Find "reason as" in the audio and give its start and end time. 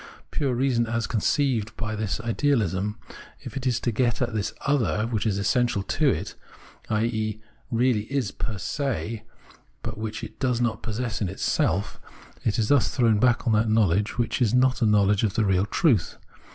0.55-1.05